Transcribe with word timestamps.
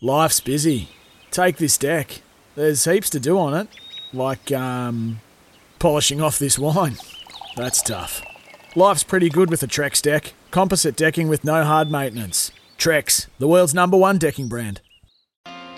Life's 0.00 0.38
busy. 0.38 0.90
Take 1.32 1.56
this 1.56 1.76
deck. 1.76 2.22
There's 2.54 2.84
heaps 2.84 3.10
to 3.10 3.18
do 3.18 3.36
on 3.36 3.52
it, 3.52 3.68
like 4.12 4.52
um, 4.52 5.20
polishing 5.80 6.20
off 6.20 6.38
this 6.38 6.56
wine. 6.56 6.96
That's 7.56 7.82
tough. 7.82 8.22
Life's 8.76 9.02
pretty 9.02 9.28
good 9.28 9.50
with 9.50 9.60
a 9.64 9.66
Trex 9.66 10.00
deck. 10.00 10.34
Composite 10.52 10.94
decking 10.94 11.26
with 11.26 11.42
no 11.42 11.64
hard 11.64 11.90
maintenance. 11.90 12.52
Trex, 12.78 13.26
the 13.40 13.48
world's 13.48 13.74
number 13.74 13.96
one 13.96 14.18
decking 14.18 14.48
brand. 14.48 14.80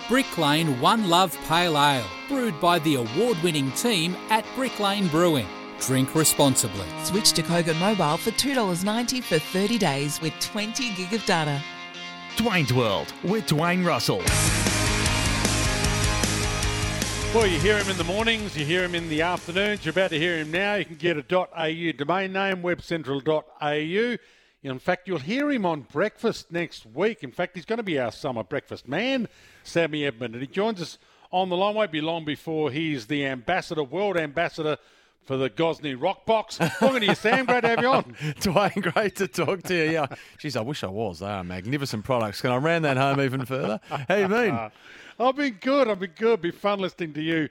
Brick 0.07 0.37
Lane 0.37 0.79
One 0.79 1.09
Love 1.09 1.35
Pale 1.47 1.75
Ale, 1.75 2.05
brewed 2.27 2.59
by 2.61 2.77
the 2.79 2.95
award 2.95 3.41
winning 3.41 3.71
team 3.71 4.15
at 4.29 4.45
Brick 4.55 4.79
Lane 4.79 5.07
Brewing. 5.07 5.47
Drink 5.79 6.13
responsibly. 6.13 6.85
Switch 7.05 7.31
to 7.33 7.41
Kogan 7.41 7.79
Mobile 7.79 8.17
for 8.17 8.29
$2.90 8.31 9.23
for 9.23 9.39
30 9.39 9.79
days 9.79 10.21
with 10.21 10.33
20 10.41 10.93
gig 10.93 11.11
of 11.11 11.25
data. 11.25 11.59
Dwayne's 12.37 12.73
World 12.73 13.13
with 13.23 13.47
Dwayne 13.47 13.85
Russell. 13.85 14.19
Well, 17.33 17.47
you 17.47 17.59
hear 17.59 17.77
him 17.77 17.89
in 17.89 17.97
the 17.97 18.03
mornings, 18.03 18.57
you 18.57 18.65
hear 18.65 18.83
him 18.83 18.95
in 18.95 19.09
the 19.09 19.21
afternoons, 19.21 19.85
you're 19.85 19.91
about 19.91 20.09
to 20.09 20.19
hear 20.19 20.37
him 20.37 20.51
now. 20.51 20.75
You 20.75 20.85
can 20.85 20.95
get 20.95 21.17
a 21.17 21.37
.au 21.37 21.91
domain 21.91 22.33
name, 22.33 22.61
webcentral.au. 22.61 24.17
In 24.63 24.79
fact, 24.79 25.07
you'll 25.07 25.19
hear 25.19 25.49
him 25.51 25.65
on 25.65 25.81
breakfast 25.81 26.51
next 26.51 26.85
week. 26.85 27.23
In 27.23 27.31
fact, 27.31 27.55
he's 27.55 27.65
going 27.65 27.77
to 27.77 27.83
be 27.83 27.99
our 27.99 28.11
summer 28.11 28.43
breakfast 28.43 28.87
man, 28.87 29.27
Sammy 29.63 30.05
Edmund. 30.05 30.35
And 30.35 30.41
he 30.41 30.47
joins 30.47 30.81
us 30.81 30.97
on 31.31 31.49
the 31.49 31.57
line. 31.57 31.75
Won't 31.75 31.91
be 31.91 32.01
long 32.01 32.25
before 32.25 32.69
he's 32.69 33.07
the 33.07 33.25
ambassador, 33.25 33.83
world 33.83 34.17
ambassador 34.17 34.77
for 35.25 35.37
the 35.37 35.49
Gosney 35.49 35.95
Rock 35.99 36.25
Box. 36.25 36.57
Talking 36.57 37.01
to 37.01 37.05
you, 37.07 37.15
Sam. 37.15 37.45
Great 37.45 37.61
to 37.61 37.69
have 37.69 37.81
you 37.81 37.87
on. 37.87 38.03
Dwayne, 38.39 38.93
great 38.93 39.15
to 39.17 39.27
talk 39.27 39.63
to 39.63 39.75
you. 39.75 39.91
Yeah, 39.91 40.07
geez, 40.37 40.55
I 40.55 40.61
wish 40.61 40.83
I 40.83 40.87
was. 40.87 41.19
They 41.19 41.27
are 41.27 41.43
magnificent 41.43 42.05
products. 42.05 42.41
Can 42.41 42.51
I 42.51 42.57
round 42.57 42.85
that 42.85 42.97
home 42.97 43.21
even 43.21 43.45
further? 43.45 43.79
How 44.07 44.15
you 44.15 44.27
been? 44.27 44.71
I've 45.19 45.35
been 45.35 45.57
good. 45.61 45.87
I've 45.87 45.99
been 45.99 46.13
good. 46.17 46.41
Be 46.41 46.51
fun 46.51 46.79
listening 46.79 47.13
to 47.13 47.21
you 47.21 47.49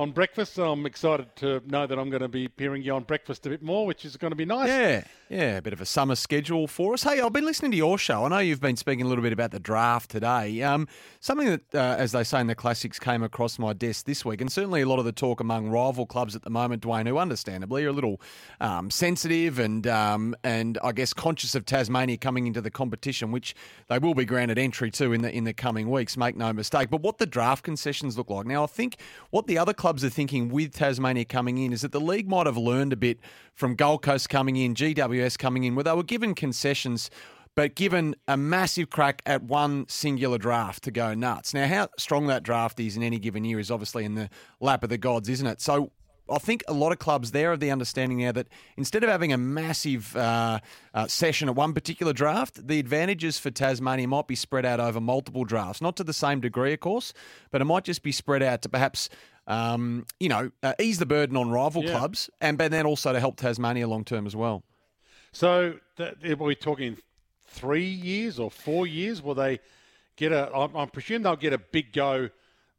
on 0.00 0.12
breakfast. 0.12 0.54
So 0.54 0.72
I'm 0.72 0.86
excited 0.86 1.34
to 1.36 1.62
know 1.66 1.86
that 1.86 1.98
I'm 1.98 2.08
going 2.08 2.22
to 2.22 2.28
be 2.28 2.48
hearing 2.56 2.82
you 2.82 2.94
on 2.94 3.04
breakfast 3.04 3.46
a 3.46 3.50
bit 3.50 3.62
more, 3.62 3.84
which 3.86 4.04
is 4.04 4.16
going 4.16 4.30
to 4.30 4.36
be 4.36 4.46
nice. 4.46 4.68
Yeah, 4.68 5.04
yeah, 5.28 5.58
a 5.58 5.62
bit 5.62 5.74
of 5.74 5.80
a 5.80 5.86
summer 5.86 6.14
schedule 6.14 6.66
for 6.66 6.94
us. 6.94 7.02
Hey, 7.02 7.20
I've 7.20 7.32
been 7.32 7.44
listening 7.44 7.70
to 7.72 7.76
your 7.76 7.98
show. 7.98 8.24
I 8.24 8.28
know 8.28 8.38
you've 8.38 8.60
been 8.60 8.76
speaking 8.76 9.04
a 9.04 9.08
little 9.08 9.22
bit 9.22 9.32
about 9.32 9.50
the 9.50 9.60
draft 9.60 10.10
today. 10.10 10.62
Um, 10.62 10.88
something 11.20 11.48
that, 11.48 11.74
uh, 11.74 11.96
as 11.98 12.12
they 12.12 12.24
say 12.24 12.40
in 12.40 12.46
the 12.46 12.54
classics, 12.54 12.98
came 12.98 13.22
across 13.22 13.58
my 13.58 13.74
desk 13.74 14.06
this 14.06 14.24
week, 14.24 14.40
and 14.40 14.50
certainly 14.50 14.80
a 14.80 14.88
lot 14.88 14.98
of 14.98 15.04
the 15.04 15.12
talk 15.12 15.40
among 15.40 15.68
rival 15.68 16.06
clubs 16.06 16.34
at 16.34 16.42
the 16.42 16.50
moment, 16.50 16.82
Dwayne, 16.82 17.06
who 17.06 17.18
understandably 17.18 17.84
are 17.84 17.90
a 17.90 17.92
little 17.92 18.20
um, 18.60 18.90
sensitive 18.90 19.58
and 19.58 19.86
um, 19.86 20.34
and 20.42 20.78
I 20.82 20.92
guess 20.92 21.12
conscious 21.12 21.54
of 21.54 21.66
Tasmania 21.66 22.16
coming 22.16 22.46
into 22.46 22.62
the 22.62 22.70
competition, 22.70 23.32
which 23.32 23.54
they 23.88 23.98
will 23.98 24.14
be 24.14 24.24
granted 24.24 24.58
entry 24.58 24.90
to 24.92 25.12
in 25.12 25.20
the 25.20 25.30
in 25.30 25.44
the 25.44 25.52
coming 25.52 25.90
weeks. 25.90 26.16
Make 26.16 26.36
no 26.36 26.52
mistake. 26.52 26.88
But 26.88 27.02
what 27.02 27.18
the 27.18 27.26
draft 27.26 27.64
concessions 27.64 28.16
look 28.16 28.30
like 28.30 28.46
now, 28.46 28.64
I 28.64 28.66
think 28.66 28.96
what 29.28 29.46
the 29.46 29.58
other 29.58 29.74
clubs 29.74 29.89
are 29.90 30.10
thinking 30.10 30.48
with 30.48 30.72
Tasmania 30.72 31.24
coming 31.24 31.58
in 31.58 31.72
is 31.72 31.82
that 31.82 31.92
the 31.92 32.00
league 32.00 32.28
might 32.28 32.46
have 32.46 32.56
learned 32.56 32.92
a 32.92 32.96
bit 32.96 33.18
from 33.54 33.74
Gold 33.74 34.02
Coast 34.02 34.28
coming 34.28 34.56
in, 34.56 34.74
GWS 34.74 35.38
coming 35.38 35.64
in, 35.64 35.74
where 35.74 35.84
they 35.84 35.92
were 35.92 36.02
given 36.02 36.34
concessions 36.34 37.10
but 37.56 37.74
given 37.74 38.14
a 38.28 38.36
massive 38.36 38.90
crack 38.90 39.22
at 39.26 39.42
one 39.42 39.86
singular 39.88 40.38
draft 40.38 40.84
to 40.84 40.90
go 40.90 41.14
nuts. 41.14 41.52
Now, 41.52 41.66
how 41.66 41.88
strong 41.98 42.28
that 42.28 42.42
draft 42.42 42.78
is 42.78 42.96
in 42.96 43.02
any 43.02 43.18
given 43.18 43.44
year 43.44 43.58
is 43.58 43.70
obviously 43.70 44.04
in 44.04 44.14
the 44.14 44.30
lap 44.60 44.84
of 44.84 44.88
the 44.88 44.98
gods, 44.98 45.28
isn't 45.28 45.46
it? 45.46 45.60
So 45.60 45.90
I 46.30 46.38
think 46.38 46.62
a 46.68 46.72
lot 46.72 46.92
of 46.92 46.98
clubs 46.98 47.32
there 47.32 47.50
have 47.50 47.60
the 47.60 47.70
understanding 47.70 48.18
now 48.18 48.32
that 48.32 48.46
instead 48.76 49.02
of 49.02 49.10
having 49.10 49.32
a 49.32 49.38
massive 49.38 50.16
uh, 50.16 50.60
uh, 50.94 51.06
session 51.08 51.48
at 51.48 51.56
one 51.56 51.72
particular 51.72 52.12
draft, 52.12 52.66
the 52.66 52.78
advantages 52.78 53.38
for 53.38 53.50
Tasmania 53.50 54.06
might 54.06 54.28
be 54.28 54.36
spread 54.36 54.64
out 54.64 54.80
over 54.80 55.00
multiple 55.00 55.44
drafts. 55.44 55.80
Not 55.80 55.96
to 55.96 56.04
the 56.04 56.12
same 56.12 56.40
degree, 56.40 56.72
of 56.72 56.80
course, 56.80 57.12
but 57.50 57.60
it 57.60 57.64
might 57.64 57.84
just 57.84 58.02
be 58.02 58.12
spread 58.12 58.42
out 58.42 58.62
to 58.62 58.68
perhaps. 58.68 59.08
Um, 59.46 60.06
you 60.20 60.28
know, 60.28 60.50
uh, 60.62 60.74
ease 60.78 60.98
the 60.98 61.06
burden 61.06 61.36
on 61.36 61.50
rival 61.50 61.82
Yeah. 61.82 61.90
clubs, 61.90 62.30
and 62.40 62.56
but 62.58 62.70
then 62.70 62.86
also 62.86 63.12
to 63.12 63.20
help 63.20 63.36
Tasmania 63.36 63.88
long 63.88 64.04
term 64.04 64.26
as 64.26 64.36
well. 64.36 64.62
So 65.32 65.74
that, 65.96 66.16
are 66.24 66.36
we 66.36 66.54
talking 66.54 66.96
three 67.46 67.88
years 67.88 68.38
or 68.38 68.50
four 68.50 68.86
years? 68.86 69.22
Will 69.22 69.34
they 69.34 69.60
get 70.16 70.32
a? 70.32 70.50
I, 70.54 70.82
I 70.82 70.86
presume 70.86 71.22
they'll 71.22 71.36
get 71.36 71.52
a 71.52 71.58
big 71.58 71.92
go 71.92 72.28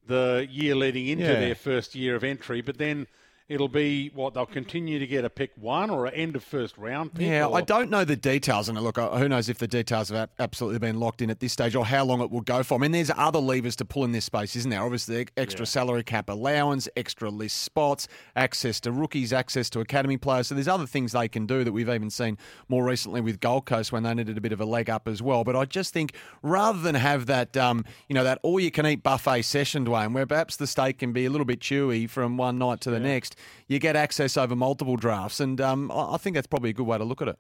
the 0.08 0.48
year 0.50 0.76
leading 0.76 1.08
into 1.08 1.32
Yeah. 1.32 1.40
their 1.40 1.56
first 1.56 1.94
year 1.96 2.16
of 2.16 2.24
entry, 2.24 2.62
but 2.62 2.78
then 2.78 3.08
it'll 3.52 3.68
be 3.68 4.10
what 4.14 4.34
they'll 4.34 4.46
continue 4.46 4.98
to 4.98 5.06
get 5.06 5.26
a 5.26 5.30
pick 5.30 5.52
one 5.56 5.90
or 5.90 6.06
an 6.06 6.14
end 6.14 6.36
of 6.38 6.44
first 6.44 6.78
round 6.78 7.14
pick. 7.14 7.28
Yeah, 7.28 7.48
or- 7.48 7.58
I 7.58 7.62
don't 7.62 7.90
know 7.90 8.06
the 8.06 8.16
details, 8.16 8.70
and 8.70 8.80
look, 8.82 8.98
uh, 8.98 9.10
who 9.18 9.28
knows 9.28 9.50
if 9.50 9.58
the 9.58 9.68
details 9.68 10.10
have 10.10 10.30
absolutely 10.40 10.80
been 10.80 11.00
locked 11.00 11.22
in 11.22 11.30
at 11.30 11.42
this 11.42 11.52
stage 11.52 11.76
or 11.76 11.86
how 11.86 12.06
long 12.06 12.22
it 12.22 12.32
will 12.32 12.42
go 12.42 12.64
for. 12.64 12.76
I 12.76 12.78
mean, 12.78 12.92
there's 12.92 13.12
other 13.18 13.40
levers 13.40 13.76
to 13.78 13.86
pull 13.86 14.06
in 14.06 14.14
this 14.14 14.26
space, 14.26 14.56
isn't 14.56 14.70
there? 14.72 14.82
Obviously, 14.82 15.28
extra 15.36 15.66
salary 15.66 16.04
cap 16.04 16.30
allowance, 16.30 16.88
extra 16.96 17.30
list 17.30 17.58
spots, 17.62 18.08
access 18.36 18.80
to 18.80 18.92
rookies, 18.92 19.34
access 19.34 19.70
to 19.72 19.82
academy 19.82 20.18
players. 20.18 20.48
So 20.48 20.56
there's 20.56 20.68
other 20.70 20.88
things 20.88 21.12
they 21.12 21.28
can 21.28 21.46
do 21.46 21.64
that 21.66 21.74
we've 21.74 21.90
even 21.90 22.10
seen 22.10 22.38
more 22.70 22.86
recently 22.86 23.20
with 23.20 23.40
Gold 23.42 23.66
Coast 23.66 23.92
when 23.92 24.04
they 24.04 24.14
needed 24.14 24.38
a 24.38 24.42
bit 24.42 24.54
of 24.54 24.62
a 24.62 24.66
leg 24.66 24.90
up 24.90 25.08
as 25.08 25.22
well. 25.22 25.44
But 25.44 25.56
I 25.58 25.66
just 25.66 25.94
think 25.94 26.14
rather 26.42 26.80
than 26.80 26.96
have 26.96 27.26
that, 27.26 27.58
um, 27.58 27.84
you 28.08 28.14
know, 28.14 28.24
that 28.24 28.40
all-you-can-eat 28.44 29.04
buffet 29.04 29.42
session, 29.42 29.86
Dwayne, 29.86 30.14
where 30.14 30.26
perhaps 30.26 30.56
the 30.56 30.68
steak 30.68 31.00
can 31.00 31.12
be 31.12 31.26
a 31.26 31.30
little 31.30 31.46
bit 31.46 31.60
chewy 31.60 32.10
from 32.10 32.38
one 32.38 32.58
night 32.58 32.80
to 32.82 32.92
the 32.92 33.00
next, 33.00 33.36
you 33.68 33.80
get 33.80 33.96
access 33.96 34.38
over 34.38 34.56
multiple 34.56 34.96
drafts, 34.96 35.40
and 35.40 35.60
um, 35.62 35.92
I 35.92 36.18
think 36.18 36.36
that's 36.36 36.48
probably 36.48 36.72
a 36.72 36.74
good 36.74 36.88
way 36.88 36.98
to 36.98 37.04
look 37.04 37.22
at 37.22 37.28
it. 37.28 37.40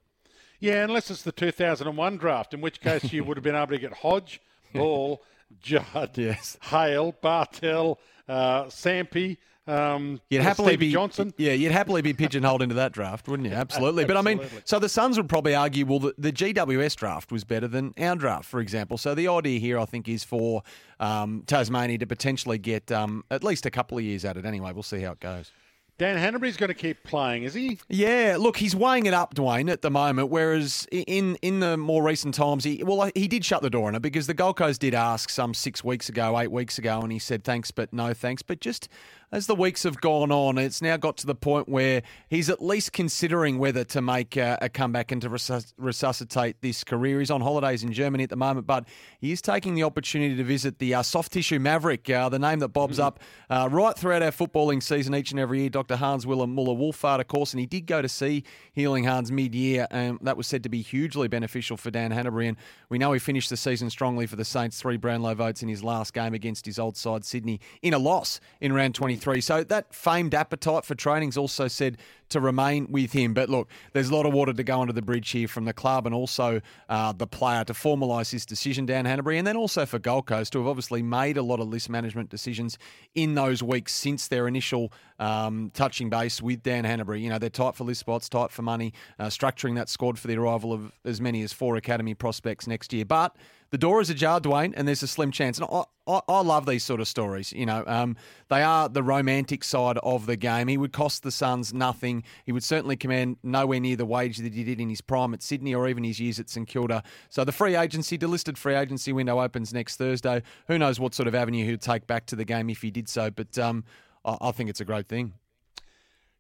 Yeah, 0.60 0.84
unless 0.84 1.10
it's 1.10 1.24
the 1.24 1.32
2001 1.32 2.18
draft, 2.18 2.54
in 2.54 2.62
which 2.62 2.82
case 2.82 3.12
you 3.12 3.24
would 3.24 3.36
have 3.36 3.44
been 3.44 3.56
able 3.56 3.68
to 3.68 3.80
get 3.80 3.94
Hodge, 3.94 4.40
Ball, 4.74 5.22
Judd, 5.60 6.12
Yes. 6.16 6.58
Hale, 6.62 7.14
Bartel, 7.20 8.00
uh, 8.30 8.66
Sampy. 8.66 9.38
Um, 9.68 10.20
You'd 10.30 10.42
uh, 10.42 10.44
happily 10.44 10.74
Stevie 10.74 10.88
be 10.88 10.92
Johnson. 10.92 11.34
Yeah, 11.38 11.54
you'd 11.54 11.72
happily 11.72 12.02
be 12.02 12.14
pigeonholed 12.14 12.62
into 12.62 12.76
that 12.76 12.92
draft, 12.92 13.28
wouldn't 13.28 13.48
you? 13.48 13.56
Absolutely. 13.58 14.06
But 14.06 14.18
I 14.18 14.22
mean, 14.22 14.40
so 14.66 14.80
the 14.80 14.90
Suns 14.90 15.18
would 15.18 15.30
probably 15.30 15.56
argue, 15.56 15.86
well, 15.86 16.00
the, 16.00 16.14
the 16.18 16.32
GWS 16.32 16.96
draft 16.96 17.32
was 17.32 17.44
better 17.44 17.68
than 17.68 17.94
our 18.00 18.16
draft, 18.16 18.46
for 18.46 18.60
example. 18.60 18.98
So 18.98 19.14
the 19.16 19.28
idea 19.28 19.60
here, 19.60 19.80
I 19.80 19.86
think, 19.86 20.08
is 20.08 20.24
for 20.24 20.64
um, 21.00 21.44
Tasmania 21.46 22.00
to 22.00 22.08
potentially 22.08 22.58
get 22.58 22.92
um, 22.92 23.24
at 23.30 23.44
least 23.44 23.66
a 23.66 23.72
couple 23.72 23.98
of 23.98 24.04
years 24.04 24.26
at 24.26 24.36
it. 24.36 24.46
Anyway, 24.46 24.72
we'll 24.74 24.84
see 24.84 25.02
how 25.02 25.12
it 25.14 25.20
goes. 25.20 25.52
Dan 25.98 26.18
Hannebery's 26.18 26.58
going 26.58 26.70
to 26.70 26.74
keep 26.74 27.04
playing, 27.04 27.44
is 27.44 27.54
he? 27.54 27.80
Yeah, 27.88 28.38
look, 28.40 28.58
he's 28.58 28.76
weighing 28.76 29.06
it 29.06 29.14
up, 29.14 29.36
Dwayne, 29.36 29.70
at 29.72 29.84
the 29.84 29.92
moment. 29.92 30.30
Whereas 30.30 30.88
in 30.92 31.36
in 31.44 31.60
the 31.60 31.78
more 31.78 32.02
recent 32.02 32.34
times, 32.34 32.64
he 32.64 32.84
well, 32.84 33.12
he 33.14 33.28
did 33.28 33.46
shut 33.46 33.62
the 33.62 33.70
door 33.70 33.88
on 33.88 33.96
it 33.96 34.02
because 34.02 34.26
the 34.26 34.34
Gold 34.34 34.58
Coast 34.58 34.82
did 34.82 34.96
ask 34.96 35.30
some 35.30 35.54
six 35.54 35.84
weeks 35.84 36.10
ago, 36.10 36.40
eight 36.40 36.52
weeks 36.52 36.78
ago, 36.80 37.02
and 37.02 37.12
he 37.12 37.20
said 37.20 37.44
thanks, 37.44 37.70
but 37.70 37.94
no 37.94 38.14
thanks. 38.16 38.42
But 38.42 38.62
just 38.62 38.90
as 39.32 39.48
the 39.48 39.56
weeks 39.56 39.84
have 39.84 40.02
gone 40.02 40.30
on, 40.30 40.58
it's 40.58 40.82
now 40.82 40.98
got 40.98 41.16
to 41.18 41.26
the 41.26 41.36
point 41.36 41.70
where 41.70 42.04
he's 42.30 42.50
at 42.50 42.62
least 42.62 42.92
considering 42.92 43.60
whether 43.60 43.86
to 43.86 44.02
make 44.02 44.36
a, 44.36 44.58
a 44.62 44.68
comeback 44.68 45.10
and 45.14 45.22
to 45.22 45.30
resus- 45.30 45.74
resuscitate 45.78 46.62
this 46.62 46.84
career. 46.84 47.20
He's 47.20 47.32
on 47.32 47.40
holidays 47.40 47.82
in 47.82 47.94
Germany 47.94 48.26
at 48.26 48.30
the 48.30 48.36
moment, 48.36 48.68
but 48.68 48.86
he 49.20 49.32
is 49.32 49.42
taking 49.42 49.76
the 49.76 49.84
opportunity 49.84 50.36
to 50.36 50.44
visit 50.44 50.80
the 50.80 50.96
uh, 50.96 51.02
Soft 51.02 51.32
Tissue 51.32 51.60
Maverick, 51.60 52.10
uh, 52.10 52.28
the 52.28 52.40
name 52.40 52.60
that 52.60 52.70
bobs 52.70 53.00
up 53.00 53.22
uh, 53.50 53.70
right 53.72 53.98
throughout 53.98 54.22
our 54.22 54.32
footballing 54.32 54.84
season 54.84 55.16
each 55.16 55.32
and 55.32 55.40
every 55.40 55.62
year. 55.62 55.70
Dr. 55.70 55.96
Hans 55.96 56.28
Wilhelm 56.28 56.54
Muller 56.54 56.76
Wohlfahrt, 56.76 57.22
of 57.22 57.28
course, 57.28 57.54
and 57.54 57.62
he 57.62 57.66
did 57.66 57.86
go 57.86 58.02
to 58.02 58.10
see 58.10 58.44
Healing 58.74 59.06
Hans 59.06 59.32
mid 59.32 59.56
year, 59.56 59.88
and 59.92 60.20
that 60.24 60.36
was 60.36 60.46
said 60.46 60.62
to 60.64 60.70
be 60.70 60.82
hugely 60.82 61.30
beneficial 61.30 61.78
for 61.78 61.90
Dan 61.90 62.12
Hannebery. 62.12 62.50
And 62.50 62.58
we 62.90 62.98
know 62.98 63.14
he 63.14 63.20
finished 63.20 63.50
the 63.50 63.56
season 63.56 63.90
strongly 63.90 64.28
for 64.28 64.36
the 64.36 64.44
Saints, 64.44 64.82
three 64.82 64.98
Brownlow 64.98 65.36
votes 65.36 65.64
in 65.64 65.70
his 65.70 65.86
last 65.86 66.14
game 66.14 66.34
against 66.34 66.66
his 66.66 66.78
old 66.78 66.98
side, 66.98 67.24
Sydney, 67.24 67.62
in 67.82 67.94
a 67.94 68.00
loss 68.00 68.42
in 68.60 68.74
round 68.74 68.94
23. 68.94 69.21
So 69.42 69.64
that 69.64 69.94
famed 69.94 70.34
appetite 70.34 70.86
for 70.86 70.96
training's 70.96 71.38
also 71.38 71.68
said 71.68 71.98
to 72.32 72.40
remain 72.40 72.88
with 72.90 73.12
him. 73.12 73.34
But 73.34 73.50
look, 73.50 73.70
there's 73.94 74.10
a 74.10 74.16
lot 74.16 74.26
of 74.26 74.34
water 74.34 74.54
to 74.54 74.64
go 74.64 74.82
under 74.82 74.94
the 74.94 75.02
bridge 75.02 75.30
here 75.30 75.48
from 75.48 75.66
the 75.66 75.74
club 75.74 76.06
and 76.06 76.16
also 76.16 76.62
uh, 76.90 77.14
the 77.14 77.28
player 77.28 77.64
to 77.66 77.74
formalise 77.74 78.32
his 78.32 78.46
decision, 78.46 78.86
Dan 78.86 79.06
Hannebery, 79.06 79.38
and 79.38 79.48
then 79.48 79.56
also 79.56 79.86
for 79.86 80.00
Gold 80.00 80.26
Coast, 80.26 80.54
who 80.54 80.60
have 80.60 80.68
obviously 80.68 81.02
made 81.02 81.38
a 81.38 81.44
lot 81.44 81.60
of 81.60 81.68
list 81.68 81.90
management 81.90 82.30
decisions 82.30 82.78
in 83.16 83.36
those 83.36 83.62
weeks 83.62 83.94
since 83.94 84.28
their 84.28 84.48
initial 84.48 84.92
um, 85.20 85.72
touching 85.74 86.10
base 86.10 86.42
with 86.42 86.64
Dan 86.64 86.84
Hannebery. 86.84 87.22
You 87.22 87.30
know, 87.30 87.40
they're 87.40 87.50
tight 87.50 87.76
for 87.76 87.84
list 87.84 88.02
spots, 88.02 88.28
tight 88.28 88.52
for 88.52 88.62
money, 88.62 88.94
uh, 89.20 89.28
structuring 89.28 89.76
that 89.76 89.90
squad 89.90 90.18
for 90.18 90.28
the 90.28 90.38
arrival 90.38 90.74
of 90.74 90.92
as 91.06 91.22
many 91.22 91.44
as 91.44 91.54
four 91.54 91.76
academy 91.76 92.14
prospects 92.14 92.68
next 92.68 92.92
year. 92.92 93.06
But 93.06 93.36
the 93.72 93.78
door 93.78 94.02
is 94.02 94.10
ajar, 94.10 94.42
Dwayne, 94.42 94.74
and 94.76 94.86
there's 94.86 95.02
a 95.02 95.08
slim 95.08 95.32
chance. 95.32 95.58
And 95.58 95.68
I, 95.72 95.84
I, 96.06 96.20
I 96.28 96.42
love 96.42 96.66
these 96.66 96.84
sort 96.84 97.00
of 97.00 97.08
stories. 97.08 97.54
You 97.54 97.66
know, 97.66 97.84
um, 97.88 98.18
they 98.50 98.64
are 98.64 98.90
the 98.90 99.02
romantic 99.02 99.64
side 99.64 99.98
of 100.00 100.26
the 100.26 100.36
game. 100.36 100.68
He 100.68 100.78
would 100.78 100.92
cost 100.92 101.24
the 101.24 101.32
Suns 101.32 101.74
nothing. 101.74 102.21
He 102.46 102.52
would 102.52 102.64
certainly 102.64 102.96
command 102.96 103.38
nowhere 103.44 103.80
near 103.80 103.96
the 103.96 104.06
wage 104.06 104.38
that 104.38 104.54
he 104.54 104.64
did 104.64 104.80
in 104.80 104.90
his 104.90 105.02
prime 105.02 105.34
at 105.34 105.42
Sydney 105.42 105.74
or 105.74 105.88
even 105.88 106.04
his 106.04 106.20
years 106.20 106.40
at 106.40 106.50
St 106.50 106.68
Kilda. 106.68 107.04
So 107.30 107.44
the 107.44 107.52
free 107.52 107.76
agency, 107.76 108.18
delisted 108.18 108.58
free 108.58 108.76
agency 108.76 109.14
window 109.14 109.42
opens 109.42 109.74
next 109.74 109.98
Thursday. 109.98 110.44
Who 110.68 110.78
knows 110.78 111.00
what 111.00 111.14
sort 111.14 111.28
of 111.28 111.36
avenue 111.36 111.66
he'll 111.66 111.78
take 111.78 112.08
back 112.08 112.26
to 112.28 112.36
the 112.36 112.46
game 112.46 112.70
if 112.70 112.82
he 112.82 112.92
did 112.92 113.10
so? 113.10 113.30
But 113.30 113.58
um, 113.58 113.84
I, 114.26 114.38
I 114.42 114.52
think 114.52 114.70
it's 114.70 114.82
a 114.82 114.86
great 114.86 115.08
thing. 115.08 115.34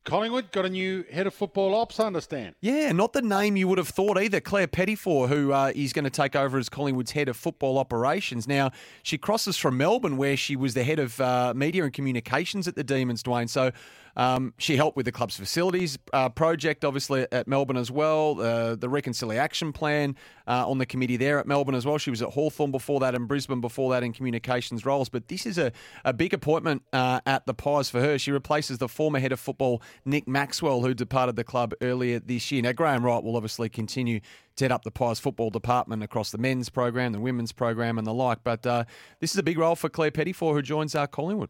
Collingwood 0.03 0.51
got 0.51 0.65
a 0.65 0.69
new 0.69 1.05
head 1.11 1.27
of 1.27 1.33
football 1.33 1.75
ops, 1.75 1.99
I 1.99 2.07
understand. 2.07 2.55
Yeah, 2.59 2.91
not 2.91 3.13
the 3.13 3.21
name 3.21 3.55
you 3.55 3.67
would 3.67 3.77
have 3.77 3.87
thought 3.87 4.17
either. 4.19 4.39
Claire 4.39 4.67
Pettifor, 4.67 5.27
who 5.29 5.53
uh, 5.53 5.71
is 5.75 5.93
going 5.93 6.05
to 6.05 6.09
take 6.09 6.35
over 6.35 6.57
as 6.57 6.69
Collingwood's 6.69 7.11
head 7.11 7.29
of 7.29 7.37
football 7.37 7.77
operations. 7.77 8.47
Now, 8.47 8.71
she 9.03 9.19
crosses 9.19 9.57
from 9.57 9.77
Melbourne, 9.77 10.17
where 10.17 10.35
she 10.35 10.55
was 10.55 10.73
the 10.73 10.83
head 10.83 10.97
of 10.97 11.21
uh, 11.21 11.53
media 11.55 11.83
and 11.83 11.93
communications 11.93 12.67
at 12.67 12.75
the 12.75 12.83
Demons, 12.83 13.21
Dwayne. 13.21 13.47
So 13.47 13.71
um, 14.15 14.53
she 14.57 14.75
helped 14.75 14.97
with 14.97 15.05
the 15.05 15.11
club's 15.11 15.37
facilities 15.37 15.97
uh, 16.13 16.29
project, 16.29 16.83
obviously 16.85 17.25
at 17.31 17.47
Melbourne 17.47 17.77
as 17.77 17.91
well. 17.91 18.39
Uh, 18.39 18.75
the 18.75 18.89
reconciliation 18.89 19.71
plan 19.73 20.15
uh, 20.47 20.69
on 20.69 20.77
the 20.77 20.85
committee 20.85 21.17
there 21.17 21.39
at 21.39 21.47
Melbourne 21.47 21.75
as 21.75 21.85
well. 21.85 21.97
She 21.97 22.09
was 22.09 22.21
at 22.21 22.29
Hawthorn 22.29 22.71
before 22.71 22.99
that 23.01 23.15
and 23.15 23.27
Brisbane 23.27 23.61
before 23.61 23.91
that 23.91 24.03
in 24.03 24.13
communications 24.13 24.85
roles. 24.85 25.09
But 25.09 25.27
this 25.27 25.45
is 25.45 25.57
a, 25.57 25.71
a 26.03 26.13
big 26.13 26.33
appointment 26.33 26.83
uh, 26.91 27.21
at 27.25 27.45
the 27.45 27.53
Pies 27.53 27.89
for 27.89 28.01
her. 28.01 28.17
She 28.17 28.31
replaces 28.31 28.77
the 28.77 28.87
former 28.87 29.19
head 29.19 29.31
of 29.31 29.39
football, 29.39 29.81
Nick 30.05 30.27
Maxwell, 30.27 30.81
who 30.81 30.93
departed 30.93 31.35
the 31.35 31.43
club 31.43 31.73
earlier 31.81 32.19
this 32.19 32.51
year. 32.51 32.61
Now, 32.61 32.73
Graham 32.73 33.05
Wright 33.05 33.23
will 33.23 33.35
obviously 33.35 33.69
continue 33.69 34.19
to 34.57 34.65
head 34.65 34.71
up 34.71 34.83
the 34.83 34.91
Pies 34.91 35.19
football 35.19 35.49
department 35.49 36.03
across 36.03 36.31
the 36.31 36.37
men's 36.37 36.69
program, 36.69 37.13
the 37.13 37.19
women's 37.19 37.51
program, 37.51 37.97
and 37.97 38.05
the 38.05 38.13
like. 38.13 38.39
But 38.43 38.65
uh, 38.65 38.83
this 39.19 39.31
is 39.31 39.37
a 39.37 39.43
big 39.43 39.57
role 39.57 39.75
for 39.75 39.89
Claire 39.89 40.11
Pettifor, 40.11 40.53
who 40.53 40.61
joins 40.61 40.95
our 40.95 41.07
Collingwood. 41.07 41.49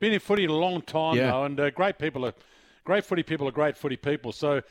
Been 0.00 0.12
in 0.14 0.20
footy 0.20 0.46
a 0.46 0.52
long 0.52 0.80
time 0.82 1.16
Yeah. 1.16 1.30
though, 1.30 1.44
and 1.44 1.60
uh, 1.60 1.70
great 1.70 1.98
people 1.98 2.24
are 2.24 2.32
great 2.84 3.04
footy 3.04 3.22
people 3.22 3.46
are 3.46 3.52
great 3.52 3.76
footy 3.76 3.96
people. 3.98 4.32
So 4.32 4.62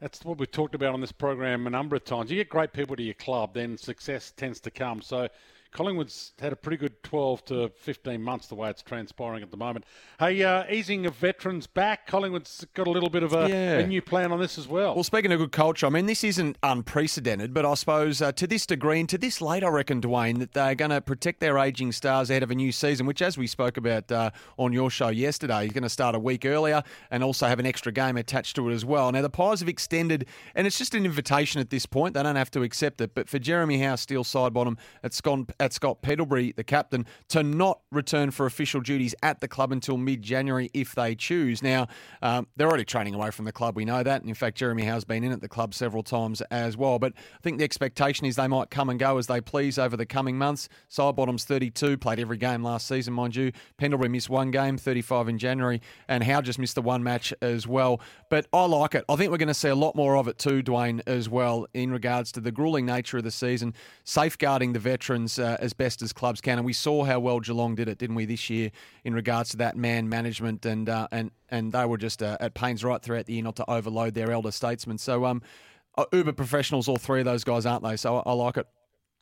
that's 0.00 0.24
what 0.24 0.36
we've 0.36 0.50
talked 0.50 0.74
about 0.74 0.92
on 0.92 1.00
this 1.00 1.12
program 1.12 1.66
a 1.68 1.70
number 1.70 1.94
of 1.94 2.04
times. 2.04 2.30
You 2.30 2.36
get 2.36 2.48
great 2.48 2.72
people 2.72 2.96
to 2.96 3.02
your 3.02 3.14
club, 3.14 3.54
then 3.54 3.78
success 3.78 4.32
tends 4.36 4.58
to 4.60 4.70
come. 4.72 5.00
So 5.00 5.28
Collingwood's 5.74 6.32
had 6.38 6.52
a 6.52 6.56
pretty 6.56 6.76
good 6.76 7.02
12 7.02 7.44
to 7.46 7.68
15 7.80 8.22
months 8.22 8.46
the 8.46 8.54
way 8.54 8.70
it's 8.70 8.80
transpiring 8.80 9.42
at 9.42 9.50
the 9.50 9.56
moment. 9.56 9.84
Hey, 10.20 10.40
uh, 10.42 10.62
easing 10.70 11.04
of 11.04 11.16
veterans 11.16 11.66
back. 11.66 12.06
Collingwood's 12.06 12.64
got 12.74 12.86
a 12.86 12.90
little 12.90 13.10
bit 13.10 13.24
of 13.24 13.32
a, 13.34 13.48
Yeah. 13.48 13.78
a 13.80 13.86
new 13.86 14.00
plan 14.00 14.30
on 14.30 14.38
this 14.38 14.56
as 14.56 14.68
well. 14.68 14.94
Well, 14.94 15.02
speaking 15.02 15.32
of 15.32 15.40
good 15.40 15.50
culture, 15.50 15.86
I 15.86 15.90
mean, 15.90 16.06
this 16.06 16.22
isn't 16.22 16.56
unprecedented, 16.62 17.52
but 17.52 17.66
I 17.66 17.74
suppose 17.74 18.22
uh, 18.22 18.30
to 18.32 18.46
this 18.46 18.66
degree 18.66 19.00
and 19.00 19.08
to 19.08 19.18
this 19.18 19.40
late, 19.40 19.64
I 19.64 19.68
reckon, 19.68 20.00
Dwayne, 20.00 20.38
that 20.38 20.52
they're 20.52 20.76
going 20.76 20.92
to 20.92 21.00
protect 21.00 21.40
their 21.40 21.58
ageing 21.58 21.90
stars 21.90 22.30
ahead 22.30 22.44
of 22.44 22.52
a 22.52 22.54
new 22.54 22.70
season, 22.70 23.04
which, 23.04 23.20
as 23.20 23.36
we 23.36 23.48
spoke 23.48 23.76
about 23.76 24.12
uh, 24.12 24.30
on 24.56 24.72
your 24.72 24.90
show 24.90 25.08
yesterday, 25.08 25.66
is 25.66 25.72
going 25.72 25.82
to 25.82 25.88
start 25.88 26.14
a 26.14 26.20
week 26.20 26.46
earlier 26.46 26.84
and 27.10 27.24
also 27.24 27.48
have 27.48 27.58
an 27.58 27.66
extra 27.66 27.90
game 27.90 28.16
attached 28.16 28.54
to 28.54 28.70
it 28.70 28.74
as 28.74 28.84
well. 28.84 29.10
Now, 29.10 29.22
the 29.22 29.28
Pies 29.30 29.58
have 29.58 29.68
extended, 29.68 30.26
and 30.54 30.68
it's 30.68 30.78
just 30.78 30.94
an 30.94 31.04
invitation 31.04 31.60
at 31.60 31.70
this 31.70 31.84
point. 31.84 32.14
They 32.14 32.22
don't 32.22 32.36
have 32.36 32.52
to 32.52 32.62
accept 32.62 33.00
it, 33.00 33.12
but 33.12 33.28
for 33.28 33.40
Jeremy 33.40 33.80
Howe, 33.80 33.96
Steel 33.96 34.22
Sidebottom, 34.22 34.76
Scott, 35.10 35.50
at 35.58 35.63
Scott 35.72 36.02
Pendlebury, 36.02 36.52
the 36.52 36.64
captain, 36.64 37.06
to 37.28 37.42
not 37.42 37.80
return 37.90 38.30
for 38.30 38.46
official 38.46 38.80
duties 38.80 39.14
at 39.22 39.40
the 39.40 39.48
club 39.48 39.72
until 39.72 39.96
mid 39.96 40.22
January 40.22 40.70
if 40.74 40.94
they 40.94 41.14
choose. 41.14 41.62
Now, 41.62 41.88
um, 42.22 42.46
they're 42.56 42.68
already 42.68 42.84
training 42.84 43.14
away 43.14 43.30
from 43.30 43.44
the 43.44 43.52
club, 43.52 43.76
we 43.76 43.84
know 43.84 44.02
that. 44.02 44.20
And 44.20 44.28
in 44.28 44.34
fact, 44.34 44.56
Jeremy 44.56 44.84
Howe's 44.84 45.04
been 45.04 45.24
in 45.24 45.32
at 45.32 45.40
the 45.40 45.48
club 45.48 45.74
several 45.74 46.02
times 46.02 46.40
as 46.50 46.76
well. 46.76 46.98
But 46.98 47.12
I 47.16 47.42
think 47.42 47.58
the 47.58 47.64
expectation 47.64 48.26
is 48.26 48.36
they 48.36 48.48
might 48.48 48.70
come 48.70 48.90
and 48.90 48.98
go 48.98 49.18
as 49.18 49.26
they 49.26 49.40
please 49.40 49.78
over 49.78 49.96
the 49.96 50.06
coming 50.06 50.36
months. 50.36 50.68
Sidebottom's 50.90 51.44
32, 51.44 51.96
played 51.98 52.18
every 52.18 52.36
game 52.36 52.62
last 52.62 52.86
season, 52.88 53.14
mind 53.14 53.36
you. 53.36 53.52
Pendlebury 53.76 54.08
missed 54.08 54.30
one 54.30 54.50
game, 54.50 54.76
35 54.76 55.28
in 55.28 55.38
January, 55.38 55.80
and 56.08 56.22
Howe 56.22 56.40
just 56.40 56.58
missed 56.58 56.74
the 56.74 56.82
one 56.82 57.02
match 57.02 57.32
as 57.42 57.66
well. 57.66 58.00
But 58.30 58.46
I 58.52 58.64
like 58.66 58.94
it. 58.94 59.04
I 59.08 59.16
think 59.16 59.30
we're 59.30 59.38
going 59.38 59.48
to 59.48 59.54
see 59.54 59.68
a 59.68 59.74
lot 59.74 59.94
more 59.94 60.16
of 60.16 60.28
it 60.28 60.38
too, 60.38 60.62
Dwayne, 60.62 61.00
as 61.06 61.28
well, 61.28 61.66
in 61.74 61.92
regards 61.92 62.32
to 62.32 62.40
the 62.40 62.52
grueling 62.52 62.86
nature 62.86 63.18
of 63.18 63.24
the 63.24 63.30
season, 63.30 63.74
safeguarding 64.04 64.72
the 64.72 64.78
veterans 64.78 65.38
uh, 65.38 65.53
as 65.60 65.72
best 65.72 66.02
as 66.02 66.12
clubs 66.12 66.40
can. 66.40 66.58
And 66.58 66.64
we 66.64 66.72
saw 66.72 67.04
how 67.04 67.20
well 67.20 67.40
Geelong 67.40 67.74
did 67.74 67.88
it, 67.88 67.98
didn't 67.98 68.16
we, 68.16 68.24
this 68.24 68.48
year 68.50 68.70
in 69.04 69.14
regards 69.14 69.50
to 69.50 69.56
that 69.58 69.76
man 69.76 70.08
management, 70.08 70.64
and 70.66 70.88
uh, 70.88 71.08
and 71.10 71.30
and 71.48 71.72
they 71.72 71.84
were 71.84 71.98
just 71.98 72.22
uh, 72.22 72.36
at 72.40 72.54
pains 72.54 72.84
right 72.84 73.02
throughout 73.02 73.26
the 73.26 73.34
year 73.34 73.42
not 73.42 73.56
to 73.56 73.70
overload 73.70 74.14
their 74.14 74.30
elder 74.30 74.50
statesmen. 74.50 74.98
So 74.98 75.24
um, 75.24 75.42
uh, 75.96 76.04
uber 76.12 76.32
professionals, 76.32 76.88
all 76.88 76.96
three 76.96 77.20
of 77.20 77.24
those 77.24 77.44
guys, 77.44 77.66
aren't 77.66 77.82
they? 77.82 77.96
So 77.96 78.18
I, 78.18 78.30
I 78.30 78.32
like 78.32 78.56
it. 78.56 78.66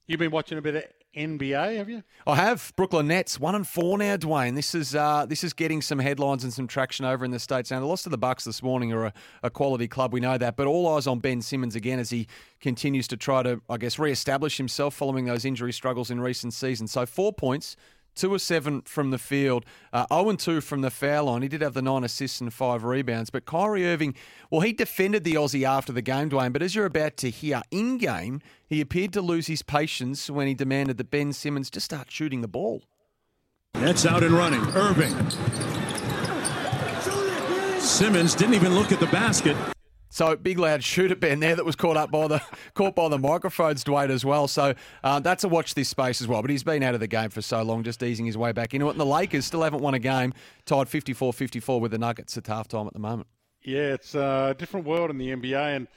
You've 0.07 0.21
been 0.21 0.31
watching 0.31 0.59
a 0.59 0.63
bit 0.63 0.75
of 0.77 0.85
NBA, 1.17 1.77
have 1.77 1.91
you? 1.91 2.03
I 2.27 2.37
have 2.37 2.73
Brooklyn 2.75 3.07
Nets 3.07 3.39
one 3.39 3.55
and 3.55 3.67
four 3.67 3.99
now, 3.99 4.17
Dwayne. 4.17 4.55
This 4.55 4.75
is 4.75 4.95
uh, 4.95 5.27
this 5.27 5.45
is 5.45 5.53
getting 5.53 5.83
some 5.83 5.99
headlines 5.99 6.43
and 6.43 6.53
some 6.53 6.67
traction 6.67 7.05
over 7.05 7.25
in 7.25 7.31
the 7.31 7.39
states. 7.39 7.71
Now, 7.71 7.81
the 7.81 7.87
loss 7.87 8.03
to 8.05 8.09
the 8.09 8.17
Bucks 8.17 8.45
this 8.45 8.63
morning 8.63 8.93
are 8.93 9.07
a, 9.07 9.13
a 9.43 9.51
quality 9.51 9.89
club, 9.89 10.13
we 10.13 10.21
know 10.21 10.39
that, 10.39 10.57
but 10.57 10.67
all 10.67 10.89
eyes 10.97 11.07
on 11.07 11.19
Ben 11.19 11.43
Simmons 11.43 11.77
again 11.77 11.99
as 11.99 12.11
he 12.11 12.27
continues 12.61 13.07
to 13.09 13.17
try 13.17 13.43
to, 13.43 13.61
I 13.69 13.77
guess, 13.77 13.99
re-establish 13.99 14.57
himself 14.57 14.95
following 14.95 15.27
those 15.27 15.45
injury 15.45 15.73
struggles 15.73 16.11
in 16.11 16.21
recent 16.21 16.55
seasons. 16.55 16.93
So 16.93 17.05
four 17.05 17.33
points. 17.33 17.77
Two 18.15 18.33
or 18.33 18.39
seven 18.39 18.83
from 18.83 19.11
the 19.11 19.19
field, 19.19 19.65
uh, 19.93 20.07
0 20.13 20.31
and 20.31 20.39
2 20.39 20.61
from 20.61 20.83
the 20.83 20.91
foul 20.91 21.25
line. 21.25 21.43
He 21.43 21.49
did 21.49 21.63
have 21.63 21.73
the 21.73 21.81
nine 21.81 22.05
assists 22.05 22.41
and 22.41 22.53
five 22.53 22.85
rebounds. 22.85 23.31
But 23.31 23.47
Kyrie 23.47 23.87
Irving, 23.87 24.15
well, 24.51 24.61
he 24.61 24.73
defended 24.73 25.25
the 25.25 25.35
Aussie 25.35 25.67
after 25.67 25.93
the 25.93 26.03
game, 26.03 26.29
Dwayne. 26.29 26.53
But 26.53 26.63
as 26.63 26.75
you're 26.75 26.85
about 26.85 27.17
to 27.19 27.31
hear, 27.31 27.63
in 27.71 27.97
game, 27.97 28.43
he 28.67 28.81
appeared 28.83 29.15
to 29.15 29.23
lose 29.23 29.47
his 29.47 29.63
patience 29.63 30.29
when 30.29 30.47
he 30.47 30.55
demanded 30.55 30.99
that 30.99 31.11
Ben 31.11 31.33
Simmons 31.33 31.71
just 31.71 31.87
start 31.87 32.11
shooting 32.11 32.43
the 32.43 32.49
ball. 32.49 32.83
That's 33.75 34.05
out 34.05 34.23
and 34.23 34.35
running. 34.35 34.61
Irving. 34.75 35.31
Simmons 37.81 38.35
didn't 38.35 38.55
even 38.55 38.75
look 38.75 38.93
at 38.93 39.01
the 39.01 39.07
basket. 39.07 39.57
So 40.13 40.37
big 40.37 40.59
loud 40.59 40.85
shooter 40.85 41.17
Ben 41.17 41.41
there 41.41 41.57
that 41.57 41.65
was 41.65 41.75
caught 41.75 41.97
up 41.97 42.11
by 42.11 42.29
the 42.29 42.43
caught 42.75 42.95
by 42.95 43.09
the 43.09 43.19
microphones, 43.19 43.83
Dwayne 43.83 44.11
as 44.11 44.27
well. 44.27 44.47
So 44.47 44.75
uh, 45.03 45.21
that's 45.21 45.43
a 45.43 45.49
watch 45.49 45.75
this 45.75 45.89
space 45.89 46.21
as 46.21 46.29
well. 46.29 46.43
But 46.43 46.51
he's 46.51 46.63
been 46.63 46.83
out 46.83 46.93
of 46.93 47.01
the 47.01 47.07
game 47.07 47.31
for 47.31 47.41
so 47.41 47.63
long, 47.63 47.83
just 47.83 48.03
easing 48.03 48.27
his 48.27 48.37
way 48.37 48.53
back 48.53 48.75
into 48.75 48.89
it. 48.89 48.91
And 48.91 49.01
the 49.01 49.07
Lakers 49.07 49.47
still 49.47 49.63
haven't 49.63 49.81
won 49.81 49.95
a 49.95 49.99
game, 49.99 50.35
tied 50.67 50.89
54-54 50.89 51.81
with 51.81 51.93
the 51.93 51.99
Nuggets 51.99 52.37
at 52.37 52.45
halftime 52.45 52.87
at 52.87 52.93
the 52.93 52.99
moment. 52.99 53.27
Yeah, 53.63 53.95
it's 53.95 54.15
a 54.15 54.55
different 54.59 54.87
world 54.87 55.09
in 55.09 55.17
the 55.17 55.29
NBA, 55.29 55.77
and 55.77 55.89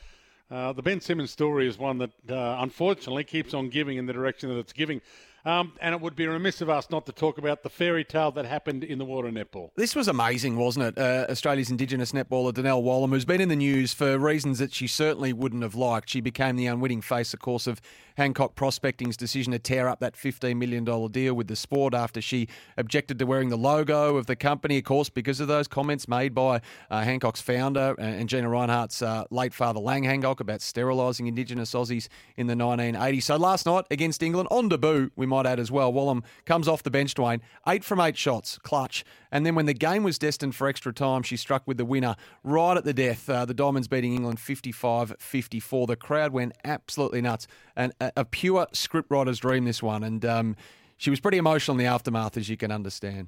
uh, 0.50 0.72
the 0.72 0.82
Ben 0.82 1.02
Simmons 1.02 1.32
story 1.32 1.68
is 1.68 1.78
one 1.78 1.98
that 1.98 2.12
uh, 2.30 2.58
unfortunately 2.60 3.26
keeps 3.26 3.54
on 3.54 3.68
giving 3.68 3.98
in 3.98 4.06
the 4.06 4.14
direction 4.14 4.48
that 4.48 4.58
it's 4.60 4.72
giving. 4.72 5.02
Um, 5.46 5.74
and 5.80 5.94
it 5.94 6.02
would 6.02 6.16
be 6.16 6.26
remiss 6.26 6.62
of 6.62 6.70
us 6.70 6.90
not 6.90 7.06
to 7.06 7.12
talk 7.12 7.38
about 7.38 7.62
the 7.62 7.70
fairy 7.70 8.04
tale 8.04 8.32
that 8.32 8.46
happened 8.46 8.84
in 8.84 8.98
the 8.98 9.06
water 9.06 9.30
netball. 9.30 9.70
This 9.75 9.96
was 9.96 10.08
amazing, 10.08 10.58
wasn't 10.58 10.86
it? 10.86 10.98
Uh, 10.98 11.28
Australia's 11.30 11.70
Indigenous 11.70 12.14
netballer 12.14 12.52
Donnell 12.52 12.82
Wallam, 12.82 13.12
who's 13.12 13.25
been 13.25 13.42
in 13.42 13.50
the 13.50 13.56
news 13.56 13.94
for 13.94 14.18
reasons 14.18 14.58
that 14.58 14.74
she 14.74 14.88
certainly 14.88 15.34
wouldn't 15.34 15.62
have 15.62 15.75
liked. 15.75 16.10
She 16.10 16.20
became 16.20 16.56
the 16.56 16.66
unwitting 16.66 17.02
face, 17.02 17.34
of 17.34 17.42
course, 17.42 17.68
of 17.68 17.80
Hancock 18.15 18.55
Prospecting's 18.55 19.17
decision 19.17 19.51
to 19.51 19.60
tear 19.60 19.88
up 19.88 20.00
that 20.00 20.13
$15 20.13 20.57
million 20.57 20.84
deal 21.12 21.34
with 21.34 21.48
the 21.48 21.55
sport 21.55 21.93
after 21.93 22.22
she 22.22 22.48
objected 22.77 23.19
to 23.19 23.25
wearing 23.25 23.50
the 23.50 23.57
logo 23.57 24.17
of 24.17 24.25
the 24.25 24.36
company, 24.36 24.77
of 24.77 24.84
course, 24.84 25.10
because 25.10 25.39
of 25.39 25.48
those 25.48 25.67
comments 25.67 26.07
made 26.07 26.34
by 26.34 26.62
uh, 26.89 27.01
Hancock's 27.01 27.41
founder 27.41 27.95
uh, 27.98 28.01
and 28.01 28.29
Gina 28.29 28.48
Rinehart's 28.48 29.01
uh, 29.01 29.25
late 29.31 29.53
father, 29.53 29.79
Lang 29.79 30.03
Hancock, 30.03 30.39
about 30.39 30.62
sterilising 30.62 31.27
Indigenous 31.27 31.74
Aussies 31.74 32.07
in 32.38 32.48
the 32.48 32.53
1980s. 32.53 33.24
So 33.24 33.36
last 33.38 33.65
night 33.65 33.86
against 33.91 34.24
England, 34.24 34.48
on 34.51 34.69
debut, 34.69 35.12
we 35.15 35.25
might 35.25 35.45
add 35.45 35.60
as 35.60 35.72
well, 35.72 35.91
Wallam 35.91 36.24
comes 36.45 36.67
off 36.67 36.84
the 36.84 36.91
bench, 36.91 37.13
Dwayne, 37.13 37.41
eight 37.67 37.84
from 37.84 38.00
eight 38.00 38.17
shots, 38.17 38.57
clutch. 38.60 39.03
And 39.36 39.46
then 39.46 39.54
when 39.54 39.65
the 39.65 39.74
game 39.74 40.04
was 40.04 40.18
destined 40.18 40.56
for 40.56 40.65
extra 40.65 40.94
time, 40.94 41.22
she 41.22 41.36
struck 41.36 41.63
with 41.68 41.75
the 41.75 41.84
winner 41.84 42.15
right 42.46 42.77
at 42.77 42.86
the 42.86 42.94
death. 42.94 43.30
Uh, 43.30 43.44
the 43.44 43.54
Diamonds 43.54 43.89
beating 43.89 44.15
England 44.15 44.39
55 44.39 45.18
54. 45.20 45.88
The 45.88 45.98
crowd 45.98 46.32
went 46.32 46.54
absolutely 46.63 47.20
nuts. 47.20 47.46
And 47.75 47.92
a, 48.00 48.13
a 48.15 48.24
pure 48.24 48.65
scriptwriter's 48.72 49.39
dream, 49.39 49.65
this 49.65 49.84
one. 49.84 50.06
And 50.06 50.24
um, 50.24 50.56
she 50.96 51.10
was 51.10 51.20
pretty 51.20 51.38
emotional 51.38 51.75
in 51.75 51.80
the 51.80 51.92
aftermath, 51.92 52.38
as 52.38 52.48
you 52.48 52.56
can 52.56 52.72
understand. 52.72 53.27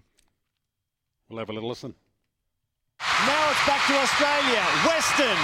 We'll 1.27 1.39
have 1.39 1.49
a 1.49 1.53
little 1.53 1.67
listen. 1.67 1.93
Now 3.27 3.51
it's 3.51 3.67
back 3.67 3.85
to 3.87 3.95
Australia. 3.99 4.63
Weston, 4.87 5.37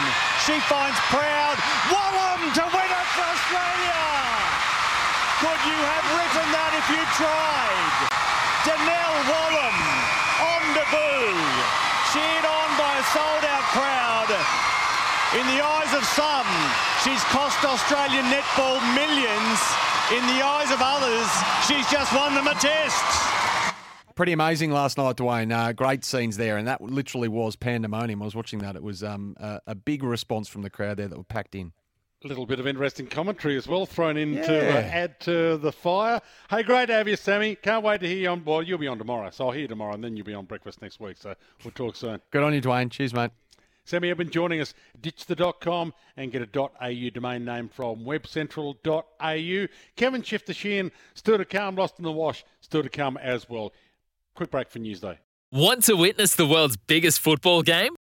she 0.48 0.56
finds 0.72 0.98
Proud. 1.12 1.58
Wallam 1.92 2.40
to 2.56 2.64
win 2.72 2.88
it 2.88 3.08
for 3.12 3.28
Australia. 3.36 4.00
Could 5.44 5.60
you 5.68 5.80
have 5.92 6.08
written 6.16 6.48
that 6.56 6.72
if 6.80 6.88
you 6.88 7.04
tried? 7.20 8.23
Donnell 8.64 9.18
Wallam 9.28 9.78
on 10.40 10.64
debut. 10.72 11.36
Cheered 12.16 12.46
on 12.48 12.70
by 12.80 12.94
a 12.96 13.06
sold 13.12 13.44
out 13.44 13.66
crowd. 13.76 14.32
In 15.36 15.46
the 15.52 15.60
eyes 15.60 15.92
of 15.94 16.04
some, 16.16 16.48
she's 17.04 17.24
cost 17.26 17.60
Australian 17.66 18.26
netball 18.26 18.80
millions. 18.96 19.60
In 20.12 20.24
the 20.28 20.44
eyes 20.46 20.72
of 20.72 20.80
others, 20.82 21.28
she's 21.68 21.90
just 21.92 22.14
won 22.16 22.36
them 22.36 22.48
a 22.48 22.54
test. 22.56 23.04
Pretty 24.16 24.32
amazing 24.32 24.72
last 24.72 24.98
night, 24.98 25.16
Dwayne. 25.16 25.52
Uh, 25.52 25.74
great 25.74 26.06
scenes 26.06 26.38
there, 26.38 26.58
and 26.58 26.68
that 26.68 26.82
literally 26.82 27.28
was 27.28 27.56
pandemonium. 27.56 28.22
I 28.22 28.26
was 28.26 28.36
watching 28.36 28.60
that; 28.60 28.76
it 28.76 28.84
was 28.84 29.04
um, 29.04 29.36
a, 29.40 29.60
a 29.68 29.76
big 29.76 30.04
response 30.04 30.48
from 30.48 30.62
the 30.62 30.70
crowd 30.70 30.98
there 30.98 31.08
that 31.08 31.18
were 31.18 31.24
packed 31.24 31.56
in. 31.56 31.74
A 32.24 32.28
little 32.28 32.46
bit 32.46 32.58
of 32.58 32.68
interesting 32.68 33.08
commentary 33.08 33.58
as 33.58 33.68
well 33.68 33.86
thrown 33.86 34.16
in 34.16 34.36
to 34.36 34.70
uh, 34.70 34.82
add 34.82 35.20
to 35.22 35.58
the 35.58 35.74
fire. 35.74 36.22
Hey, 36.50 36.64
great 36.64 36.86
to 36.86 36.94
have 36.94 37.06
you, 37.06 37.18
Sammy. 37.18 37.56
Can't 37.56 37.84
wait 37.84 38.00
to 38.00 38.08
hear 38.08 38.18
you 38.18 38.30
on. 38.30 38.46
Well, 38.46 38.64
you'll 38.64 38.78
be 38.78 38.88
on 38.88 38.98
tomorrow, 38.98 39.30
so 39.30 39.48
I'll 39.48 39.52
hear 39.52 39.64
you 39.64 39.68
tomorrow, 39.68 39.94
and 39.94 40.02
then 40.02 40.16
you'll 40.16 40.26
be 40.26 40.34
on 40.34 40.46
breakfast 40.46 40.82
next 40.82 41.02
week. 41.02 41.18
So 41.20 41.36
we'll 41.66 41.72
talk 41.72 41.98
soon. 41.98 42.22
Good 42.32 42.42
on 42.42 42.54
you, 42.54 42.62
Dwayne. 42.62 42.90
Cheers, 42.90 43.14
mate. 43.14 43.32
Sammy 43.84 44.10
Edmund 44.10 44.32
joining 44.32 44.62
us. 44.62 44.74
Ditch 45.02 45.26
the 45.26 45.54
.com 45.60 45.94
and 46.16 46.32
get 46.32 46.42
a 46.42 46.60
.au 46.60 47.10
domain 47.10 47.44
name 47.44 47.68
from 47.68 48.06
webcentral.au. 48.06 49.68
Kevin 49.98 50.22
Shifter 50.22 50.54
Sheehan 50.54 50.94
still 51.14 51.38
to 51.38 51.44
come. 51.44 51.76
Lost 51.76 51.96
in 51.98 52.04
the 52.04 52.12
wash 52.14 52.46
still 52.62 52.84
to 52.84 52.90
come 52.90 53.18
as 53.18 53.50
well. 53.50 53.74
Quick 54.34 54.50
break 54.50 54.70
for 54.70 54.80
Newsday. 54.80 55.18
Want 55.52 55.84
to 55.84 55.96
witness 55.96 56.36
the 56.36 56.48
world's 56.48 56.78
biggest 56.78 57.20
football 57.20 57.62
game? 57.62 57.96